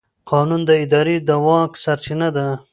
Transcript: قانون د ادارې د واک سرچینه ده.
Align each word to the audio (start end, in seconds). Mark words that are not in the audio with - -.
قانون 0.29 0.61
د 0.67 0.71
ادارې 0.83 1.15
د 1.27 1.29
واک 1.45 1.71
سرچینه 1.83 2.27
ده. 2.35 2.47